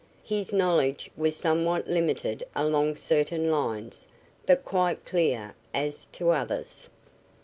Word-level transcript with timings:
His 0.23 0.51
knowledge 0.51 1.11
was 1.15 1.35
somewhat 1.35 1.87
limited 1.87 2.43
along 2.55 2.95
certain 2.95 3.51
lines, 3.51 4.07
but 4.47 4.65
quite 4.65 5.05
clear 5.05 5.53
as 5.75 6.07
to 6.13 6.31
others. 6.31 6.89